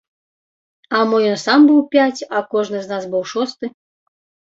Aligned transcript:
А 0.99 1.01
мо 1.09 1.17
ён 1.31 1.35
сам 1.41 1.67
быў 1.71 1.81
пяць, 1.95 2.25
а 2.39 2.41
кожны 2.55 2.81
з 2.87 2.93
нас 2.93 3.03
быў 3.13 3.23
шосты. 3.33 3.65